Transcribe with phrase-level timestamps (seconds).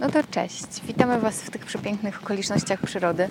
[0.00, 0.64] No to cześć.
[0.86, 3.28] Witamy Was w tych przepięknych okolicznościach przyrody.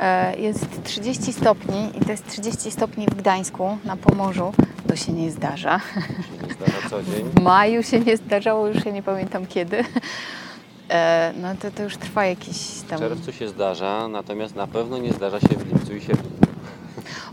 [0.00, 4.52] E, Jest 30 stopni i to jest 30 stopni w Gdańsku na Pomorzu.
[4.88, 5.80] To się nie zdarza.
[6.48, 7.24] Nie zdarza co dzień.
[7.36, 9.84] W maju się nie zdarzało, już ja nie pamiętam kiedy.
[10.88, 12.98] E, No to, to już trwa jakiś W tam...
[12.98, 16.30] czerwcu się zdarza, natomiast na pewno nie zdarza się w lipcu i sierpniu.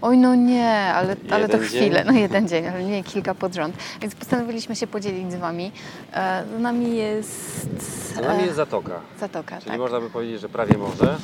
[0.01, 2.05] Oj, no nie, ale, ale to chwilę, dzień?
[2.05, 3.75] no jeden dzień, ale nie kilka pod rząd.
[4.01, 5.71] Więc postanowiliśmy się podzielić z Wami.
[6.13, 8.15] E, Z nami jest...
[8.15, 9.79] Za nami e, jest zatoka, Zatoka, czyli tak.
[9.79, 11.17] można by powiedzieć, że prawie morze.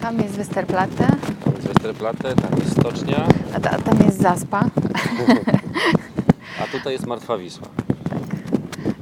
[0.00, 1.06] Tam jest Westerplatte,
[1.44, 4.64] Tam jest Westerplatte, tam jest stocznia, a, ta, tam jest Zaspa.
[6.62, 7.68] a tutaj jest Martwa Wisła.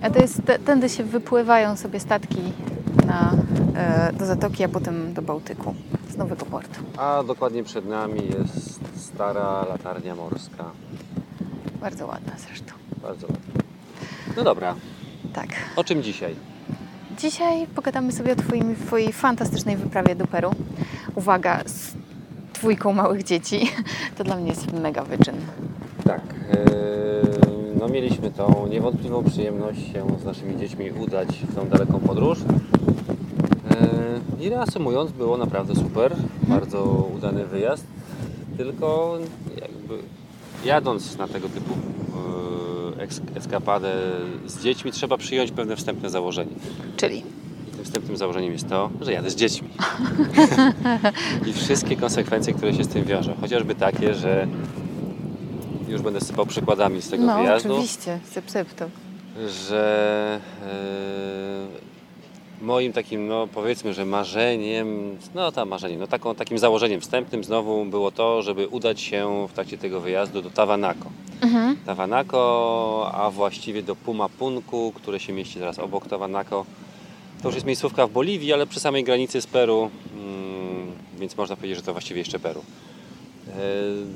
[0.03, 2.43] A to jest, tędy się wypływają sobie statki
[3.07, 3.33] na,
[3.77, 5.75] e, do Zatoki, a potem do Bałtyku
[6.11, 6.81] z Nowego Portu.
[6.97, 10.65] A dokładnie przed nami jest stara latarnia morska.
[11.81, 12.73] Bardzo ładna zresztą.
[13.03, 13.63] Bardzo ładna.
[14.37, 14.75] No dobra,
[15.33, 15.49] Tak.
[15.77, 16.35] o czym dzisiaj?
[17.19, 20.51] Dzisiaj pogadamy sobie o twoim, Twojej fantastycznej wyprawie do Peru.
[21.15, 21.93] Uwaga, z
[22.55, 23.71] dwójką małych dzieci.
[24.19, 25.37] To dla mnie jest mega wyczyn.
[26.05, 26.21] Tak,
[26.51, 32.39] yy, no mieliśmy tą niewątpliwą przyjemność się z naszymi dziećmi udać w tą daleką podróż.
[34.41, 36.83] Yy, I reasumując, było naprawdę super, bardzo
[37.17, 37.87] udany wyjazd,
[38.65, 39.19] tylko
[39.61, 39.99] jakby
[40.65, 41.75] jadąc na tego typu
[42.99, 43.93] yy, eskapadę
[44.47, 46.53] z dziećmi trzeba przyjąć pewne wstępne założenie.
[46.97, 49.69] Czyli I tym wstępnym założeniem jest to, że jadę z dziećmi.
[51.49, 53.35] I wszystkie konsekwencje, które się z tym wiążą.
[53.41, 54.47] Chociażby takie, że
[55.89, 58.87] już będę sypał przykładami z tego no wyjazdu, oczywiście, syp, syp to.
[59.49, 61.92] że e,
[62.63, 67.85] moim takim, no powiedzmy, że marzeniem, no tam marzeniem, no taką, takim założeniem wstępnym znowu
[67.85, 71.11] było to, żeby udać się w trakcie tego wyjazdu do Tawanako.
[71.41, 71.77] Mhm.
[71.87, 76.67] Tawanako, a właściwie do Pumapunku, które się mieści zaraz obok Tawanako.
[77.43, 81.57] To już jest miejscówka w Boliwii, ale przy samej granicy z Peru, mm, więc można
[81.57, 82.63] powiedzieć, że to właściwie jeszcze Peru.
[83.49, 83.53] E,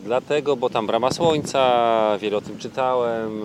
[0.05, 3.45] Dlatego, bo tam brama słońca, wiele o tym czytałem e,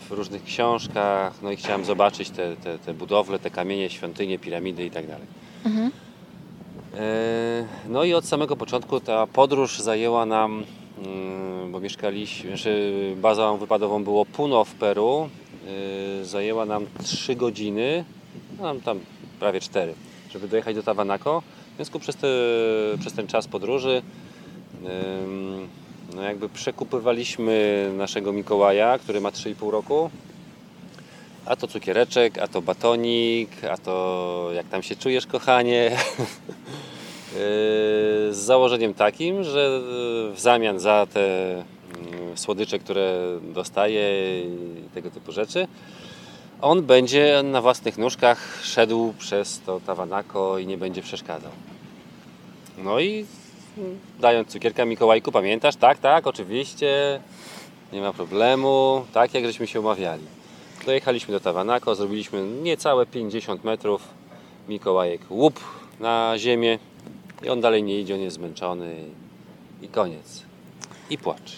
[0.00, 4.84] w różnych książkach, no i chciałem zobaczyć te, te, te budowle, te kamienie, świątynie, piramidy
[4.84, 5.26] i tak dalej.
[5.66, 5.90] Mhm.
[6.96, 10.64] E, No i od samego początku ta podróż zajęła nam,
[11.04, 15.28] mm, bo mieszkaliśmy, znaczy bazą wypadową było Puno w Peru,
[16.22, 18.04] zajęła nam 3 godziny,
[18.58, 19.00] no tam, tam
[19.40, 19.94] prawie 4,
[20.30, 21.42] żeby dojechać do Tawanako.
[21.72, 22.28] W związku przez, te,
[23.00, 24.02] przez ten czas podróży
[26.14, 30.10] no jakby przekupywaliśmy naszego Mikołaja, który ma 3,5 roku.
[31.46, 35.90] A to cukiereczek, a to batonik, a to jak tam się czujesz, kochanie.
[38.30, 39.80] Z założeniem takim, że
[40.34, 41.64] w zamian za te mm,
[42.38, 45.66] słodycze, które dostaje i tego typu rzeczy,
[46.60, 51.50] on będzie na własnych nóżkach szedł przez to Tawanako i nie będzie przeszkadzał.
[52.78, 53.26] No i
[54.20, 55.76] dając cukierka Mikołajku, pamiętasz?
[55.76, 57.20] Tak, tak, oczywiście,
[57.92, 60.22] nie ma problemu, tak jak żeśmy się umawiali.
[60.86, 64.02] Dojechaliśmy do Tawanako, zrobiliśmy niecałe 50 metrów.
[64.68, 65.60] Mikołajek łup
[66.00, 66.78] na ziemię
[67.42, 68.96] i on dalej nie idzie, on jest zmęczony
[69.82, 70.42] i koniec.
[71.10, 71.56] I płacz.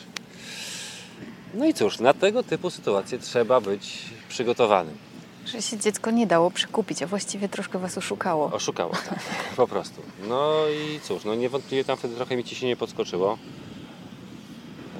[1.54, 5.05] No i cóż, na tego typu sytuacje trzeba być przygotowanym.
[5.46, 8.50] Że się dziecko nie dało przekupić, a właściwie troszkę Was oszukało.
[8.52, 9.18] Oszukało, tak,
[9.56, 10.02] po prostu.
[10.28, 13.38] No i cóż, no niewątpliwie tam wtedy trochę mi ciśnienie podskoczyło.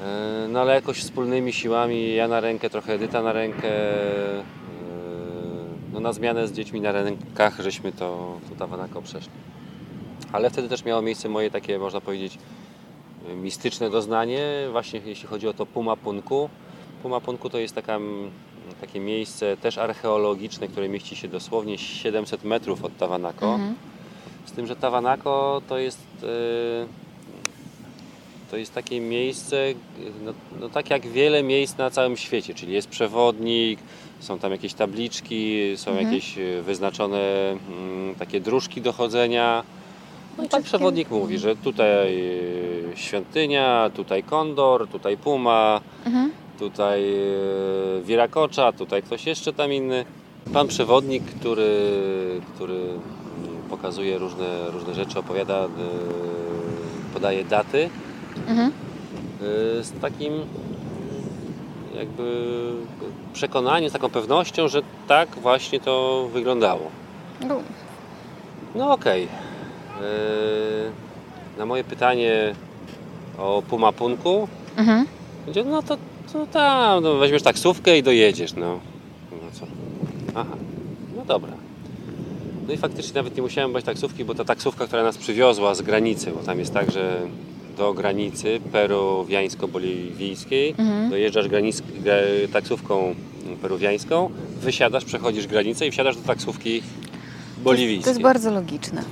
[0.03, 4.45] E, No ale jakoś wspólnymi siłami, ja na rękę, trochę Edyta na rękę, e,
[5.93, 9.33] no na zmianę z dziećmi na rękach, żeśmy to, to Tawanako przeszli.
[10.33, 12.39] Ale wtedy też miało miejsce moje takie, można powiedzieć,
[13.35, 16.49] mistyczne doznanie, właśnie jeśli chodzi o to Pumapunku.
[17.03, 18.31] Pumapunku to jest taka, mm,
[18.81, 23.55] takie miejsce też archeologiczne, które mieści się dosłownie 700 metrów od Tawanako.
[23.55, 23.75] Mhm.
[24.47, 26.87] Z tym, że Tawanako to jest, e,
[28.51, 29.57] to jest takie miejsce,
[30.25, 33.81] no, no tak jak wiele miejsc na całym świecie, czyli jest przewodnik,
[34.21, 36.07] są tam jakieś tabliczki, są Mhm.
[36.09, 39.63] jakieś e, wyznaczone mm, takie dróżki do chodzenia.
[40.39, 42.21] No i tam takie- przewodnik mówi, że tutaj
[42.93, 46.31] e, świątynia, tutaj kondor, tutaj puma, Mhm.
[46.59, 50.05] Tutaj e, wirakocza, tutaj ktoś jeszcze tam inny.
[50.53, 51.71] Pan przewodnik, który,
[52.55, 52.99] który mm,
[53.71, 55.69] pokazuje różne, różne rzeczy, opowiada, e,
[57.15, 57.89] podaje daty
[58.49, 58.69] Mhm.
[58.69, 60.33] e, z takim
[61.99, 62.73] jakby
[63.33, 66.91] przekonaniem, z taką pewnością, że tak właśnie to wyglądało.
[67.49, 67.61] No,
[68.75, 69.23] No okej.
[69.25, 69.27] E,
[71.59, 72.55] Na moje pytanie
[73.39, 75.07] o Pumapunku Mhm.
[75.67, 75.97] No to,
[76.37, 78.81] to tam, no weźmiesz taksówkę i dojedziesz, no.
[79.33, 79.67] No co?
[80.35, 80.57] Aha,
[81.17, 81.53] no dobra.
[82.69, 85.83] No i faktycznie nawet nie musiałem brać taksówki, bo ta taksówka, która nas przywiozła z
[85.83, 87.21] granicy, bo tam jest tak, że
[87.77, 90.75] do granicy peruwiańsko-boliwijskiej
[91.11, 93.15] dojeżdżasz granic, gra- taksówką
[93.63, 94.31] peruwiańską,
[94.63, 96.83] wysiadasz, przechodzisz granicę i wsiadasz do taksówki
[97.65, 98.05] boliwijskiej.
[98.05, 99.03] To jest bardzo logiczne.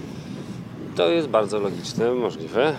[0.96, 2.74] To jest bardzo logiczne, możliwe.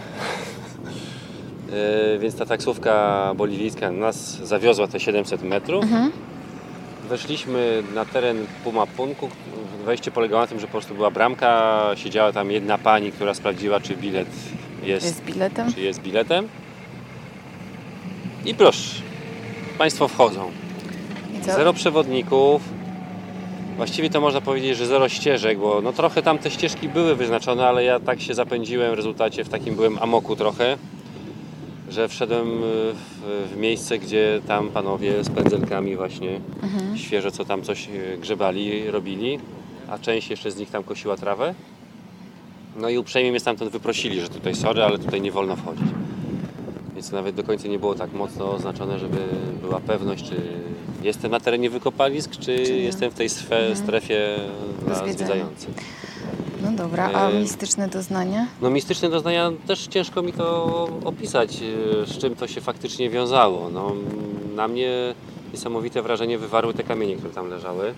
[1.74, 5.84] E, Więc ta taksówka boliwijska nas zawiozła te 700 metrów.
[5.84, 6.12] Mhm.
[7.10, 9.30] Weszliśmy na teren Pumapunku.
[9.86, 13.80] Wejście polegało na tym, że po prostu była bramka, siedziała tam jedna pani, która sprawdziła,
[13.80, 14.28] czy bilet
[14.84, 15.74] jest, Jest biletem.
[15.74, 16.48] czy jest biletem.
[18.46, 19.02] I proszę,
[19.78, 20.52] Państwo wchodzą.
[21.44, 22.62] Zero przewodników.
[23.78, 27.68] Właściwie to można powiedzieć, że zero ścieżek, bo no trochę tam te ścieżki były wyznaczone,
[27.68, 30.78] ale ja tak się zapędziłem w rezultacie, w takim byłem amoku trochę,
[31.90, 32.54] że wszedłem y,
[32.94, 36.98] w, w miejsce, gdzie tam panowie z pędzelkami właśnie Mhm.
[36.98, 39.40] świeżo co tam coś y, grzebali, robili,
[39.90, 41.54] a część jeszcze z nich tam kosiła trawę.
[42.76, 45.88] No i uprzejmie mnie stamtąd wyprosili, że tutaj sorry, ale tutaj nie wolno wchodzić.
[46.96, 49.18] Więc nawet do końca nie było tak mocno oznaczone, żeby
[49.62, 50.36] była pewność, czy
[51.04, 54.36] jestem na terenie wykopalisk, czy, Czy jestem w tej swe, strefie
[54.86, 55.76] dla zwiedzających.
[56.66, 58.48] No dobra, a E, mistyczne doznania?
[58.62, 60.66] No mistyczne doznania też ciężko mi to
[61.06, 63.70] opisać, y, z czym to się faktycznie wiązało.
[63.70, 63.92] No,
[64.56, 64.90] na mnie
[65.54, 67.94] niesamowite wrażenie wywarły te kamienie, które tam leżały,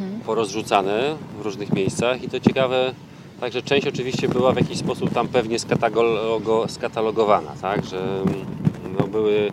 [0.00, 0.20] Mhm.
[0.20, 2.94] porozrzucane w różnych miejscach i to ciekawe,
[3.40, 8.34] także część oczywiście była w jakiś sposób tam pewnie skatalogo, skatalogowana, tak, że mm,
[9.00, 9.52] no, były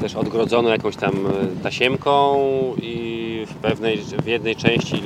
[0.00, 1.12] też odgrodzone jakąś tam
[1.62, 2.36] tasiemką
[2.82, 5.02] i w pewnej, w jednej części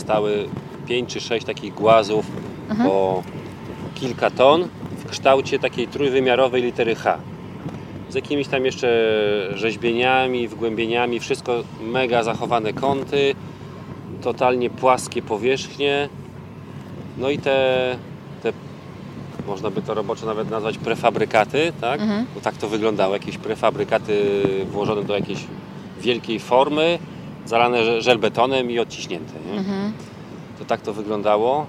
[0.00, 0.48] y, stały
[0.86, 2.26] pięć czy sześć takich głazów
[2.84, 3.22] po
[3.94, 7.18] kilka ton w kształcie takiej trójwymiarowej litery H.
[8.10, 8.88] Z jakimiś tam jeszcze
[9.54, 13.34] rzeźbieniami, wgłębieniami, wszystko mega zachowane kąty,
[14.22, 16.08] totalnie płaskie powierzchnie.
[17.18, 17.96] No i te,
[18.42, 18.52] te
[19.46, 22.00] można by to roboczo nawet nazwać prefabrykaty, tak?
[22.00, 22.26] Mhm.
[22.34, 25.44] Bo tak to wyglądało, jakieś prefabrykaty włożone do jakiejś
[26.00, 26.98] wielkiej formy,
[27.46, 29.32] zalane że- żelbetonem i odciśnięte.
[29.52, 29.58] Nie?
[29.58, 29.92] Mhm.
[30.58, 31.66] To tak to wyglądało.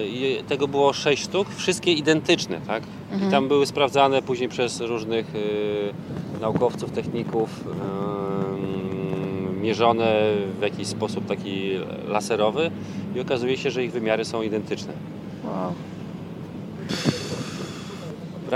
[0.00, 2.82] E, I tego było sześć sztuk, wszystkie identyczne, tak?
[3.28, 10.12] I tam były sprawdzane później przez różnych e, naukowców, techników, e, mierzone
[10.58, 11.70] w jakiś sposób taki
[12.08, 12.70] laserowy
[13.16, 14.92] i okazuje się, że ich wymiary są identyczne.
[15.44, 15.72] Wow.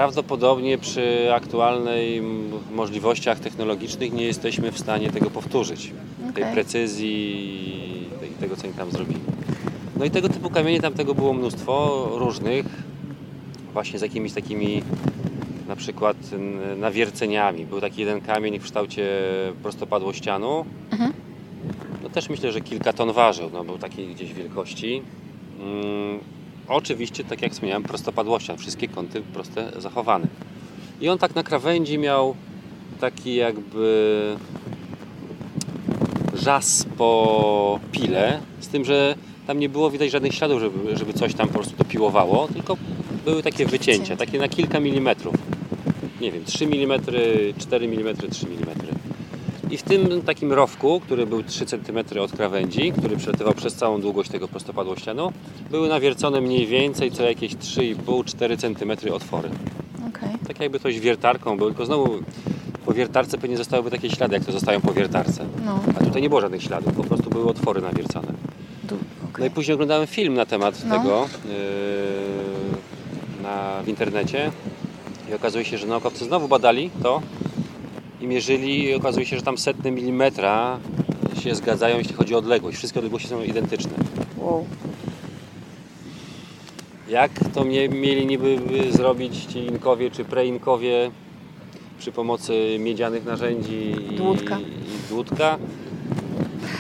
[0.03, 5.93] Prawdopodobnie przy aktualnej m- możliwościach technologicznych nie jesteśmy w stanie tego powtórzyć.
[6.35, 6.55] Tej Okej.
[6.55, 9.21] precyzji tej, tego, co oni tam zrobili.
[9.97, 12.67] No i tego typu kamieni tam tego było mnóstwo różnych,
[13.73, 14.83] właśnie z jakimiś takimi
[15.69, 16.17] na przykład
[16.77, 17.67] nawierceniami.
[17.67, 19.07] Był taki jeden kamień w kształcie
[19.63, 20.65] prostopadłościanu.
[20.91, 21.13] Mhm.
[22.03, 25.03] No też myślę, że kilka ton ważył, no był takiej gdzieś wielkości.
[25.61, 26.19] Mm,
[26.69, 30.27] oczywiście, tak jak wspomniałem, prostopadłościan, wszystkie kąty proste zachowane.
[31.01, 32.35] I on tak na krawędzi miał
[33.01, 34.37] taki jakby
[36.35, 39.15] żas po pile, z tym, że
[39.47, 42.77] tam nie było widać żadnych śladów, żeby, żeby coś tam po prostu dopiłowało, tylko
[43.25, 44.17] były takie wycięcia, wycięcia.
[44.17, 45.35] takie na kilka milimetrów.
[46.21, 47.01] Nie wiem, 3 mm,
[47.59, 48.68] 4 mm, 3 mm.
[49.71, 54.01] I w tym takim rowku, który był 3 cm od krawędzi, który przelatywał przez całą
[54.01, 55.33] długość tego prostopadłościanu,
[55.71, 59.49] były nawiercone mniej więcej co jakieś 3,5-4 cm otwory.
[60.09, 60.29] Okej.
[60.49, 62.19] Tak jakby coś wiertarką był, tylko znowu
[62.87, 65.45] po wiertarce pewnie zostałyby takie ślady, jak to zostają po wiertarce.
[65.65, 65.81] No.
[66.01, 68.29] A tutaj nie było żadnych śladów, po prostu były otwory nawiercone.
[68.85, 68.97] Du-
[69.39, 70.99] No i później oglądałem film na temat No.
[70.99, 71.53] tego yy,
[73.43, 74.51] na, w internecie
[75.31, 77.23] i okazuje się, że naukowcy znowu badali to
[78.21, 80.79] i mierzyli i okazuje się, że tam setne milimetra
[81.43, 82.79] się zgadzają, jeśli chodzi o odległość.
[82.79, 83.93] Wszystkie odległości są identyczne.
[84.39, 84.65] Wow.
[87.09, 91.11] Jak to mie- mieli niby by zrobić ci inkowie czy preinkowie
[91.99, 94.59] przy pomocy miedzianych narzędzi i Dłutka.
[94.61, 95.59] i dłutka?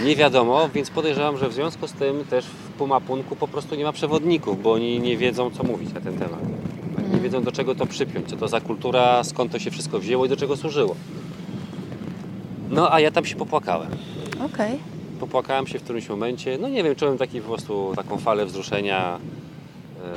[0.04, 3.85] Nie wiadomo, więc podejrzewam, że w związku z tym też w Pumapunku po prostu nie
[3.85, 6.40] ma przewodników, bo oni nie wiedzą co mówić na ten temat.
[7.14, 10.26] Nie wiedzą do czego to przypiąć, co to za kultura, skąd to się wszystko wzięło
[10.26, 10.97] i do czego służyło.
[12.70, 13.90] No a ja tam się popłakałem.
[14.44, 14.78] Okej.
[15.20, 16.58] Popłakałem się w którymś momencie.
[16.60, 19.18] No nie wiem, czułem taki po prostu taką falę wzruszenia.
[20.04, 20.08] Yy,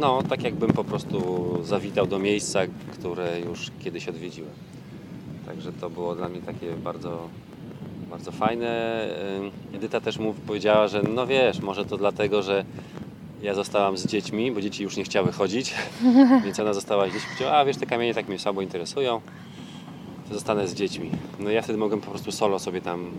[0.00, 2.60] No, tak jakbym po prostu zawitał do miejsca,
[2.92, 4.50] które już kiedyś odwiedziłem.
[5.46, 7.28] Także to było dla mnie takie bardzo,
[8.10, 9.00] bardzo fajne.
[9.72, 12.64] Yy, Edyta też mu powiedziała, że no wiesz, może to dlatego, że
[13.42, 15.74] ja zostałam z dziećmi, bo dzieci już nie chciały chodzić,
[16.44, 17.28] więc ona została z dziećmi.
[17.28, 19.20] Powiedziała, a wiesz, te kamienie tak mnie słabo interesują
[20.32, 21.10] zostanę z dziećmi.
[21.38, 23.10] No ja wtedy mogłem po prostu solo sobie tam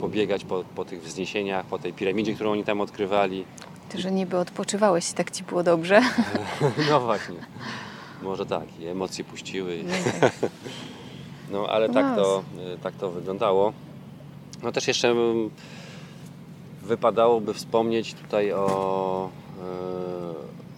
[0.00, 3.44] pobiegać po, po tych wzniesieniach, po tej piramidzie, którą oni tam odkrywali.
[3.88, 6.02] Ty, że niby odpoczywałeś i tak ci było dobrze.
[6.90, 7.36] No właśnie.
[8.22, 9.76] Może tak, i emocje puściły.
[9.76, 9.86] wiem.
[11.52, 12.42] No ale tak to,
[12.74, 13.72] y, tak to wyglądało.
[14.62, 15.50] No też jeszcze mm,
[16.82, 19.28] wypadałoby wspomnieć tutaj o,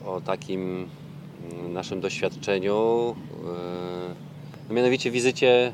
[0.05, 0.89] y, o takim
[1.53, 3.15] mm, naszym doświadczeniu,
[4.11, 4.34] y,
[4.69, 5.73] no mianowicie wizycie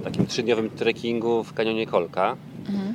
[0.00, 2.36] y, takim trzydniowym trekkingu w kanionie Kolka,
[2.68, 2.94] Mhm.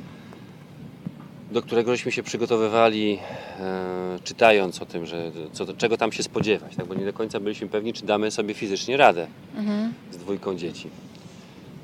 [1.52, 3.18] do którego żeśmy się przygotowywali
[3.60, 6.86] e, czytając o tym, że co, czego tam się spodziewać, tak?
[6.86, 9.26] bo nie do końca byliśmy pewni, czy damy sobie fizycznie radę
[9.56, 9.92] Mhm.
[10.10, 10.88] z dwójką dzieci.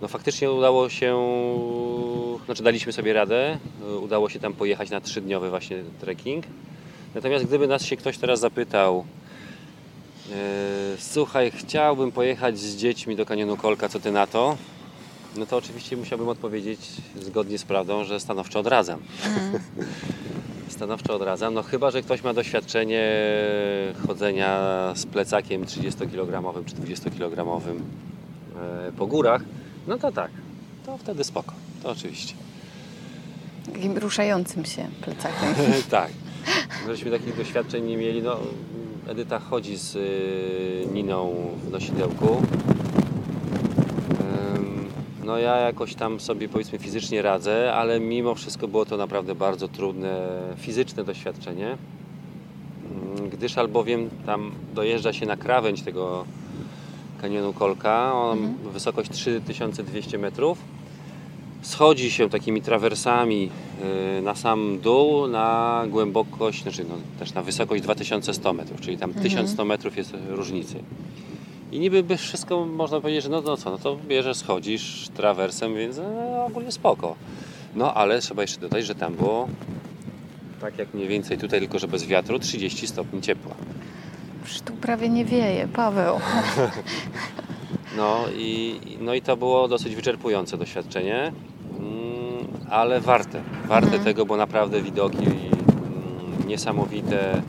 [0.03, 1.19] No faktycznie udało się,
[2.47, 3.59] znaczy daliśmy sobie radę,
[3.91, 6.45] y, udało się tam pojechać na trzydniowy właśnie trekking.
[7.15, 9.05] Natomiast gdyby nas się ktoś teraz zapytał,
[10.99, 14.57] słuchaj, chciałbym pojechać z dziećmi do kanionu Kolka, co ty na to?
[15.37, 16.81] No to oczywiście musiałbym odpowiedzieć
[17.21, 19.01] zgodnie z prawdą, że stanowczo odradzam.
[20.69, 23.13] Stanowczo odradzam, no chyba, że ktoś ma doświadczenie
[24.07, 24.61] chodzenia
[24.97, 27.79] z plecakiem 30-kilogramowym czy 20-kilogramowym
[28.89, 29.43] e, po górach,
[29.87, 30.31] no to tak,
[30.87, 32.35] to wtedy spoko, to oczywiście.
[33.73, 35.55] Takim ruszającym się plecakiem.
[35.91, 36.11] tak,
[36.87, 38.39] żeśmy takich doświadczeń nie mieli, no
[39.09, 41.35] Edyta chodzi z y, Niną
[41.67, 42.43] w nosidełku.
[45.25, 49.69] No ja jakoś tam sobie powiedzmy fizycznie radzę, ale mimo wszystko było to naprawdę bardzo
[49.69, 51.77] trudne fizyczne doświadczenie,
[53.19, 56.25] Ym, gdyż albowiem tam dojeżdża się na krawędź tego
[57.21, 60.59] kanionu Kolka, on wysokość 3200 metrów.
[61.65, 63.51] Schodzi się takimi trawersami
[64.19, 69.15] y, na sam dół na głębokość, znaczy no, też na wysokość 2100 metrów, czyli tam
[69.15, 70.77] 1100 metrów jest różnicy.
[71.73, 75.75] I niby by wszystko można powiedzieć, że no, no co, no to bierzesz, schodzisz trawersem,
[75.75, 77.15] więc no, ogólnie spoko.
[77.75, 79.49] No ale trzeba jeszcze dodać, że tam było
[80.61, 83.55] tak jak mniej więcej tutaj, tylko że bez wiatru, 30 stopni ciepła.
[84.45, 86.21] Przecież tu prawie nie wieje, Paweł.
[87.97, 91.33] No i, no i to było dosyć wyczerpujące doświadczenie,
[92.71, 93.43] ale warte.
[93.67, 97.43] Warte tego, bo naprawdę widoki mm, niesamowite,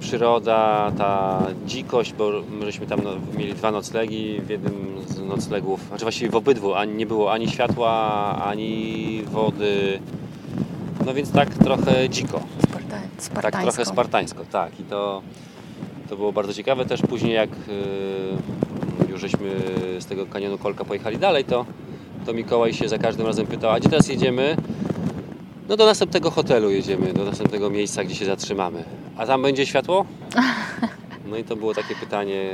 [0.00, 4.74] przyroda, ta dzikość, bo my żeśmy tam no, mieli dwa noclegi, w jednym
[5.06, 7.92] z noclegów, znaczy właściwie w obydwu, ani, nie było ani światła,
[8.44, 10.00] ani wody,
[11.06, 12.40] no więc tak trochę dziko.
[12.60, 13.72] Sparta- Tak spartańsko.
[13.72, 14.80] trochę spartańsko, tak.
[14.80, 15.22] I to,
[16.08, 16.86] to było bardzo ciekawe.
[16.86, 17.50] Też później jak
[19.08, 19.50] y, już żeśmy
[19.98, 21.64] z tego kanionu Kolka pojechali dalej, to,
[22.26, 24.56] to Mikołaj się za każdym razem pytał, a gdzie teraz jedziemy?
[25.68, 28.84] No do następnego hotelu jedziemy, do następnego miejsca, gdzie się zatrzymamy.
[29.16, 30.04] A tam będzie światło?
[31.30, 32.50] No i to było takie pytanie,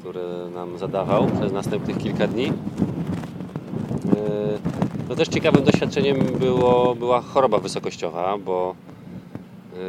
[0.00, 0.22] które
[0.54, 2.44] nam zadawał przez następnych kilka dni.
[2.44, 2.52] Yy,
[5.08, 8.74] No też ciekawym doświadczeniem było, była choroba wysokościowa, bo
[9.72, 9.80] yy,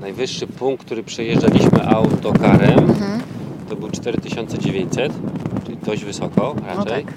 [0.00, 3.20] najwyższy punkt, który przejeżdżaliśmy autokarem, Mhm.
[3.68, 5.12] to był 4900,
[5.66, 7.04] czyli dość wysoko No raczej.
[7.04, 7.14] tak.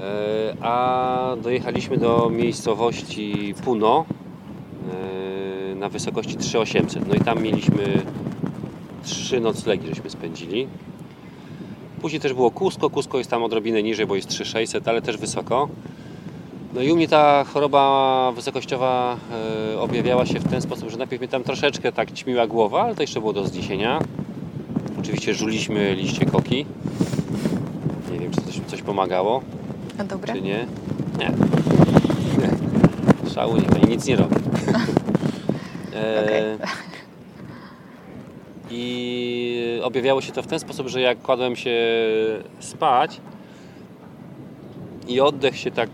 [0.00, 4.04] E, A dojechaliśmy do miejscowości Puno
[5.72, 7.08] e, na wysokości 3800.
[7.08, 8.02] No i tam mieliśmy
[9.04, 10.68] trzy noclegi, żeśmy spędzili.
[12.00, 12.90] Później też było Cusco.
[12.90, 15.68] Cusco jest tam odrobinę niżej, bo jest 3600, ale też wysoko.
[16.74, 19.16] No i u mnie ta choroba wysokościowa
[19.74, 22.94] e, objawiała się w ten sposób, że najpierw mnie tam troszeczkę tak ćmiła głowa, ale
[22.94, 23.98] to jeszcze było do zniesienia.
[25.00, 26.66] Oczywiście żuliśmy liście koki.
[28.12, 29.42] Nie wiem, czy coś, coś pomagało.
[29.98, 30.34] A dobre?
[30.34, 30.66] Czy nie?
[31.18, 31.30] Nie.
[32.38, 32.50] nie.
[33.30, 34.36] Szału nie nic nie robi.
[35.94, 36.58] E.
[38.70, 41.76] I objawiało się to w ten sposób, że jak kładłem się
[42.60, 43.20] spać
[45.08, 45.90] i oddech się tak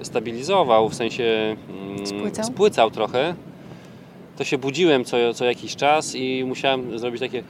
[0.00, 2.44] e, stabilizował, w sensie mm, Spłycał?
[2.44, 3.34] spłycał trochę,
[4.36, 7.42] to się budziłem co, co jakiś czas i musiałem zrobić takie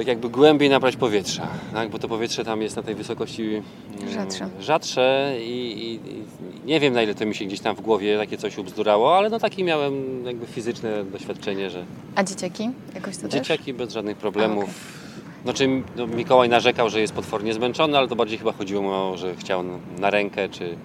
[0.00, 1.90] tak jakby głębiej nabrać powietrza, tak?
[1.90, 4.48] bo to powietrze tam jest na tej wysokości mm, Rzadsze.
[4.60, 8.36] rzadsze i, i, nie wiem na ile to mi się gdzieś tam w głowie takie
[8.38, 12.70] coś ubzdurało, ale no takie miałem jakby fizyczne doświadczenie, że A dzieciaki?
[12.94, 13.32] Jakoś to też?
[13.32, 14.64] dzieciaki bez żadnych problemów.
[14.64, 15.42] A, okej.
[15.44, 19.16] Znaczy no, Mikołaj narzekał, że jest potwornie zmęczony, ale to bardziej chyba chodziło mu o,
[19.16, 19.62] że chciał
[19.98, 20.76] na- rękę czy,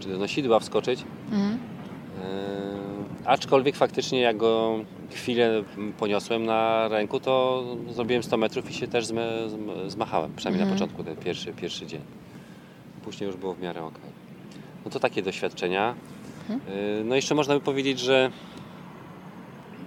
[0.00, 1.04] czy do nosidła wskoczyć.
[1.32, 1.52] Mhm.
[1.52, 2.83] Eee,
[3.24, 4.78] aczkolwiek faktycznie jak go
[5.10, 5.62] chwilę
[5.98, 9.06] poniosłem na ręku, to zrobiłem 100 metrów i się też
[9.86, 10.78] zmachałem, przynajmniej na Mhm.
[10.78, 12.00] początku, ten pierwszy, pierwszy dzień.
[13.04, 13.98] Później już było w miarę ok.
[14.84, 15.94] No to takie doświadczenia.
[16.50, 18.30] Eee, no jeszcze można by powiedzieć, że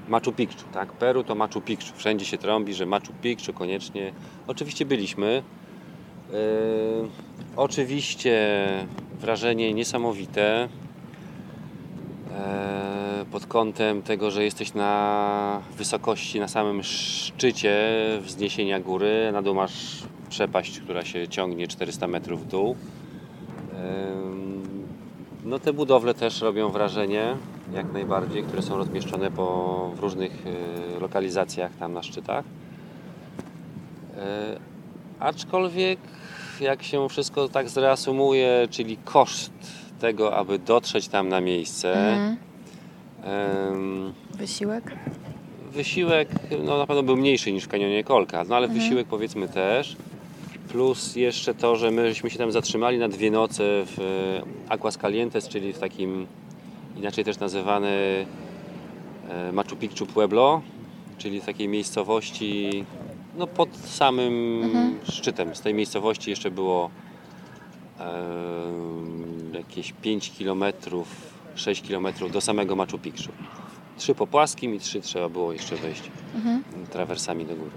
[0.08, 0.92] Machu Picchu, tak?
[0.94, 1.86] Peru to Machu Picchu.
[1.96, 4.12] Wszędzie się trąbi, że Machu Picchu koniecznie.
[4.48, 5.44] Oczywiście byliśmy.
[6.34, 7.10] Eee,
[7.56, 8.68] oczywiście
[9.20, 10.68] wrażenie niesamowite
[12.32, 12.87] e,
[13.38, 17.78] pod kątem tego, że jesteś na wysokości, na samym szczycie
[18.22, 19.30] wzniesienia góry.
[19.34, 22.76] Na dół masz przepaść, która się ciągnie 400 metrów w dół.
[25.46, 27.36] No te budowle też robią wrażenie,
[27.74, 30.44] jak najbardziej, które są rozmieszczone po, w różnych
[30.96, 32.46] e, lokalizacjach tam na szczytach.
[34.18, 34.60] E,
[35.20, 36.00] Aczkolwiek
[36.62, 39.52] jak się wszystko tak zreasumuje, czyli koszt
[40.00, 42.47] tego, aby dotrzeć tam na miejsce, Mhm.
[44.34, 44.92] Wysiłek?
[45.72, 46.30] wysiłek
[46.64, 48.84] no, na pewno był mniejszy niż w kanionie Kolka, no ale Mhm.
[48.84, 49.96] wysiłek powiedzmy też.
[50.70, 54.00] Plus jeszcze to, że myśmy się tam zatrzymali na dwie noce w
[54.70, 56.28] e, Aguas Calientes, czyli w takim
[56.98, 58.26] inaczej też nazywany
[59.30, 60.62] e, Machu Picchu Pueblo,
[61.18, 62.86] czyli w takiej miejscowości
[63.38, 64.96] no, pod samym Mhm.
[65.12, 65.56] szczytem.
[65.56, 66.90] Z tej miejscowości jeszcze było
[68.00, 68.04] e,
[69.54, 70.64] jakieś 5 km,
[71.58, 73.32] 6 km do samego Machu Picchu.
[73.98, 76.04] Trzy po płaskim i trzy trzeba było jeszcze wejść
[76.36, 76.64] Mhm.
[76.92, 77.72] trawersami do góry.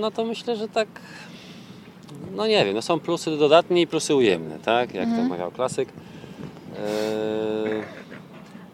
[0.00, 0.88] No to myślę, że tak.
[2.36, 4.94] No nie wiem, no są plusy dodatnie i plusy ujemne, tak?
[4.94, 5.22] Jak Mhm.
[5.22, 5.88] to mawiał klasyk.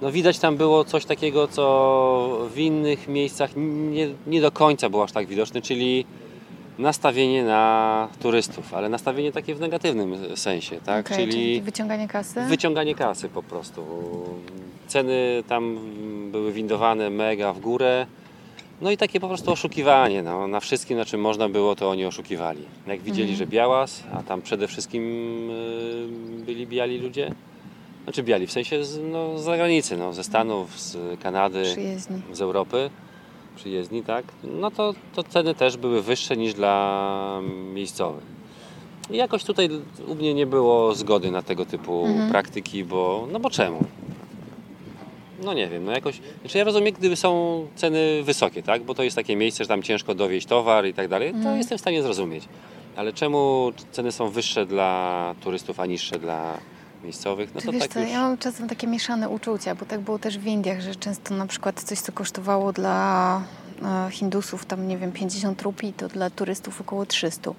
[0.02, 5.04] No widać tam było coś takiego, co w innych miejscach nie, nie do końca było
[5.04, 6.04] aż tak widoczne, czyli
[6.78, 11.06] nastawienie na turystów, ale nastawienie takie w negatywnym sensie, tak?
[11.06, 12.40] Okej, czyli wyciąganie kasy?
[12.48, 13.82] Wyciąganie kasy po prostu.
[14.86, 15.78] Ceny tam
[16.32, 18.06] były windowane mega w górę.
[18.80, 20.22] No i takie po prostu oszukiwanie.
[20.22, 20.48] No.
[20.48, 22.62] Na wszystkim, na czym można było, to oni oszukiwali.
[22.86, 23.38] Jak widzieli, Mhm.
[23.38, 25.02] że białas, a tam przede wszystkim
[25.50, 26.06] y,
[26.46, 27.32] byli biali ludzie,
[28.04, 32.22] znaczy biali w sensie z, no, z zagranicy, no, ze Stanów, z Kanady, Przyjezdni.
[32.32, 32.90] z Europy,
[33.62, 37.40] przyjezdni, tak, no to, to ceny też były wyższe niż dla
[37.74, 38.24] miejscowych.
[39.10, 39.68] I jakoś tutaj
[40.08, 42.30] u mnie nie było zgody na tego typu Mhm.
[42.30, 43.84] praktyki, bo no bo czemu?
[45.44, 49.02] No nie wiem, no jakoś, znaczy ja rozumiem, gdyby są ceny wysokie, tak, bo to
[49.02, 51.58] jest takie miejsce, że tam ciężko dowieść towar i tak dalej, to Mhm.
[51.58, 52.44] jestem w stanie zrozumieć.
[52.96, 56.58] Ale czemu ceny są wyższe dla turystów, a niższe dla
[57.04, 57.54] miejscowych?
[57.54, 58.10] No Czy to wiesz tak co, już...
[58.10, 61.46] ja mam czasem takie mieszane uczucia, bo tak było też w Indiach, że często na
[61.46, 63.42] przykład coś, co kosztowało dla
[63.82, 67.52] e, Hindusów tam, nie wiem, 50 rupii, to dla turystów około 300.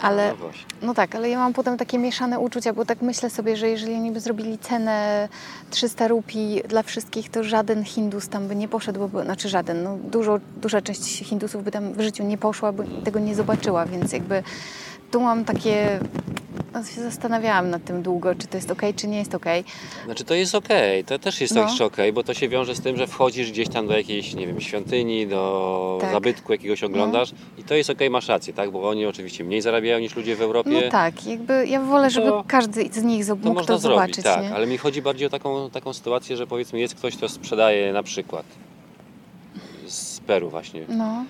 [0.00, 0.50] Ale, No
[0.82, 3.94] no tak, ale ja mam potem takie mieszane uczucia, bo tak myślę sobie, że jeżeli
[3.94, 5.28] oni by zrobili cenę
[5.70, 9.96] 300 rupii dla wszystkich, to żaden Hindus tam by nie poszedł, bo, znaczy żaden, no
[9.96, 14.12] dużo, duża część Hindusów by tam w życiu nie poszła, by tego nie zobaczyła, więc
[14.12, 14.42] jakby
[15.10, 16.00] tu mam takie,
[16.74, 19.44] no, się zastanawiałam nad tym długo, czy to jest ok, czy nie jest ok.
[20.04, 21.62] Znaczy to jest okej, to też jest No.
[21.62, 24.46] jeszcze okej, bo to się wiąże z tym, że wchodzisz gdzieś tam do jakiejś, nie
[24.46, 26.12] wiem, świątyni, do Tak.
[26.12, 28.70] zabytku jakiegoś oglądasz i to jest okej, masz rację, tak?
[28.70, 30.70] Bo oni oczywiście mniej zarabiają niż ludzie w Europie.
[30.84, 33.78] No tak, jakby ja wolę, żeby To- każdy z nich zob- To mógł można to
[33.80, 34.54] zrobić, zobaczyć, tak, nie?
[34.54, 38.02] ale mi chodzi bardziej o taką, taką sytuację, że powiedzmy jest ktoś, kto sprzedaje na
[38.02, 38.46] przykład
[39.86, 41.24] z Peru właśnie, No,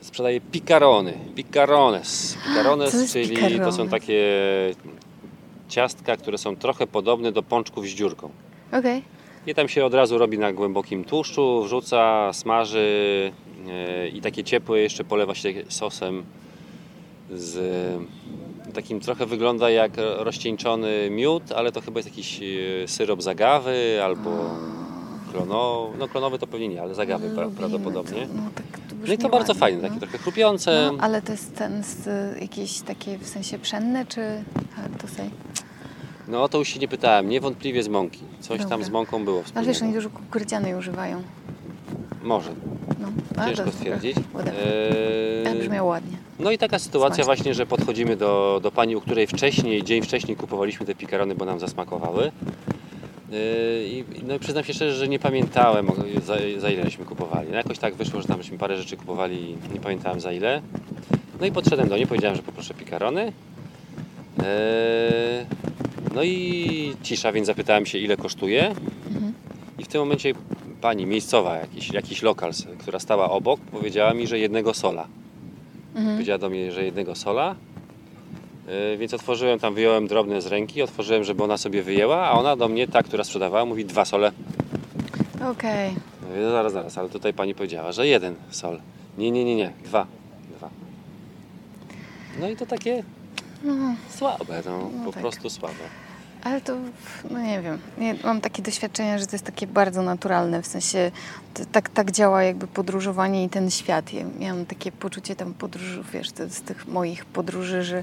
[0.00, 4.24] sprzedaje picarony, picarones, picarones, czyli to są takie
[5.68, 8.30] ciastka, które są trochę podobne do pączków z dziurką.
[8.72, 9.02] okej.
[9.46, 13.32] I tam się od razu robi na głębokim tłuszczu, wrzuca, smaży
[13.68, 16.24] e, i takie ciepłe jeszcze polewa się sosem
[17.30, 17.58] z
[18.74, 24.30] takim trochę wygląda jak rozcieńczony miód, ale to chyba jest jakiś e, syrop zagawy albo
[25.32, 28.26] klonowy, no klonowy to pewnie nie, ale zagawy pra- Lubimy prawdopodobnie.
[28.26, 29.88] To, no, tak, No i to bardzo ładnie, fajne, no.
[29.88, 30.90] takie trochę chrupiące.
[30.92, 32.06] No, ale to jest ten z,
[32.40, 34.44] jakieś takie w sensie pszenne, czy
[34.98, 35.30] to say?
[36.28, 38.20] No to już się nie pytałem, niewątpliwie z mąki.
[38.40, 38.86] Coś tam Dobra.
[38.86, 41.22] z mąką było Ale wiesz, oni dużo kukurydzianej używają.
[42.22, 42.50] Może,
[43.36, 44.16] No, ciężko stwierdzić.
[44.16, 46.16] Eee, Ale brzmiało ładnie.
[46.38, 50.36] No i taka sytuacja właśnie, że podchodzimy do, do pani, u której wcześniej, dzień wcześniej
[50.36, 52.32] kupowaliśmy te pikarony, bo nam zasmakowały.
[53.30, 53.38] Yy,
[53.88, 55.86] I, no i przyznam się szczerze, że nie pamiętałem
[56.24, 57.48] za, za ile żeśmy kupowali.
[57.50, 60.62] No jakoś tak wyszło, że tam parę rzeczy kupowali, nie pamiętałem za ile.
[61.40, 63.32] No i podszedłem do niej, powiedziałem, że poproszę pikarony.
[64.38, 64.44] Yy,
[66.14, 68.74] no i cisza, więc zapytałem się ile kosztuje.
[69.78, 70.34] I w tym momencie
[70.80, 75.06] pani miejscowa, jakiś, jakiś lokal, która stała obok, powiedziała mi, że jednego sola.
[75.94, 76.14] Mhm.
[76.16, 77.54] Powiedziała do mnie, że jednego sola.
[78.70, 82.56] Yy, Więc otworzyłem tam, wyjąłem drobne z ręki, otworzyłem, żeby ona sobie wyjęła, a ona
[82.56, 84.32] do mnie, ta, która sprzedawała, mówi dwa sole.
[85.50, 85.90] Okej.
[86.22, 88.80] Mówię, no zaraz, zaraz, ale tutaj pani powiedziała, że jeden sol.
[89.18, 90.06] Nie, nie, nie, nie, dwa.
[90.56, 90.68] dwa.
[92.40, 93.02] No i to takie
[93.64, 93.74] No,
[94.10, 95.20] słabe, no, No po tak.
[95.22, 95.74] prostu słabe.
[96.44, 96.76] Ale to,
[97.30, 101.10] no nie wiem, nie, mam takie doświadczenia, że to jest takie bardzo naturalne, w sensie
[101.54, 104.12] to, tak, tak działa jakby podróżowanie i ten świat.
[104.12, 108.02] Ja miałam takie poczucie tam podróży, wiesz, z tych moich podróży, że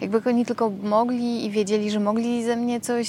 [0.00, 3.08] jakby oni tylko mogli i wiedzieli, że mogli ze mnie coś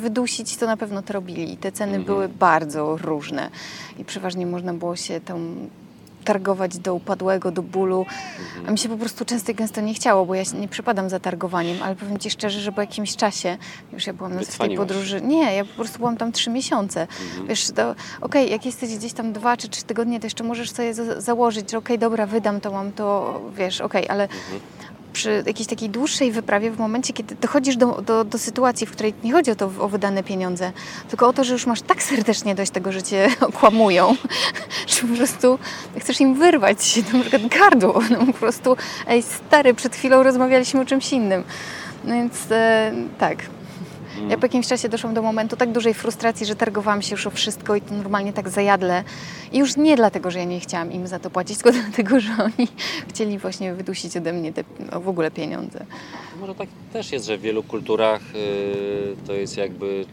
[0.00, 1.56] wydusić, to na pewno to robili.
[1.56, 2.04] Te ceny Mhm.
[2.04, 3.50] były bardzo różne
[3.98, 5.56] i przeważnie można było się tam
[6.24, 8.06] targować do upadłego, do bólu.
[8.66, 11.20] A mi się po prostu często i gęsto nie chciało, bo ja nie przypadam za
[11.20, 13.56] targowaniem, ale powiem Ci szczerze, że po jakimś czasie,
[13.92, 17.06] już ja byłam na tej podróży, nie, ja po prostu byłam tam trzy miesiące.
[17.48, 20.94] Wiesz, to okej, jak jesteś gdzieś tam dwa czy trzy tygodnie, to jeszcze możesz sobie
[20.94, 24.28] za- założyć, że okej, dobra, wydam to, mam to, wiesz, okej, ale
[25.12, 29.14] przy jakiejś takiej dłuższej wyprawie, w momencie, kiedy dochodzisz do, do, do sytuacji, w której
[29.24, 30.72] nie chodzi o to, o wydane pieniądze,
[31.08, 34.16] tylko o to, że już masz tak serdecznie dość tego, że cię okłamują,
[34.96, 35.58] że po prostu
[35.98, 38.02] chcesz im wyrwać się na przykład gardło.
[38.10, 38.76] No po prostu,
[39.08, 41.44] ej stary, przed chwilą rozmawialiśmy o czymś innym.
[42.04, 43.36] No więc e, tak.
[44.28, 47.30] Ja po jakimś czasie doszłam do momentu tak dużej frustracji, że targowałam się już o
[47.30, 49.04] wszystko i to normalnie tak zajadle.
[49.52, 52.32] I już nie dlatego, że ja nie chciałam im za to płacić, tylko dlatego, że
[52.38, 52.68] oni
[53.08, 55.84] chcieli właśnie wydusić ode mnie te no, w ogóle pieniądze.
[56.40, 60.04] Może tak też jest, że w wielu kulturach y, to jest jakby